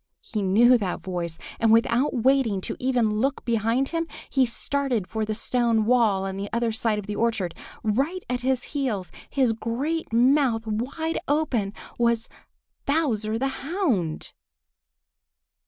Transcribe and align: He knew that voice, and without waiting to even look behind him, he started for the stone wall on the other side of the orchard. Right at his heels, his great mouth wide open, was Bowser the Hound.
He 0.23 0.41
knew 0.41 0.79
that 0.79 1.01
voice, 1.03 1.37
and 1.59 1.71
without 1.71 2.11
waiting 2.23 2.59
to 2.61 2.75
even 2.79 3.19
look 3.19 3.45
behind 3.45 3.89
him, 3.89 4.07
he 4.31 4.47
started 4.47 5.05
for 5.05 5.25
the 5.25 5.35
stone 5.35 5.85
wall 5.85 6.25
on 6.25 6.37
the 6.37 6.49
other 6.51 6.71
side 6.71 6.97
of 6.97 7.05
the 7.05 7.15
orchard. 7.15 7.53
Right 7.83 8.23
at 8.27 8.41
his 8.41 8.63
heels, 8.73 9.11
his 9.29 9.53
great 9.53 10.11
mouth 10.11 10.65
wide 10.65 11.19
open, 11.27 11.73
was 11.99 12.27
Bowser 12.87 13.37
the 13.37 13.49
Hound. 13.61 14.33